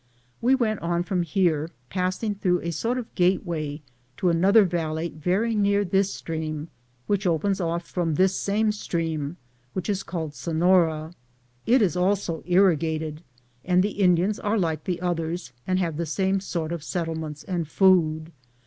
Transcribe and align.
We 0.41 0.55
went 0.55 0.79
on 0.79 1.03
from 1.03 1.21
here, 1.21 1.69
passing 1.91 2.33
through 2.33 2.61
a 2.61 2.71
sort 2.71 2.97
of 2.97 3.13
gateway, 3.13 3.83
to 4.17 4.29
another 4.31 4.65
valley 4.65 5.09
very 5.09 5.53
near 5.53 5.85
this 5.85 6.11
stream, 6.11 6.69
which 7.05 7.27
opens 7.27 7.61
off 7.61 7.85
from 7.85 8.15
this 8.15 8.33
same 8.33 8.71
stream, 8.71 9.37
which 9.73 9.87
is 9.89 10.01
called 10.01 10.31
Seflora. 10.31 11.13
It 11.67 11.83
is 11.83 11.95
also 11.95 12.41
irrigated, 12.47 13.21
and 13.63 13.83
the 13.83 13.91
Indians 14.01 14.39
are 14.39 14.57
like 14.57 14.85
the 14.85 14.99
others 15.01 15.53
and 15.67 15.77
have 15.77 15.97
the 15.97 16.07
same 16.07 16.39
sort 16.39 16.71
of 16.71 16.83
settlements 16.83 17.43
and 17.43 17.67
food. 17.67 18.31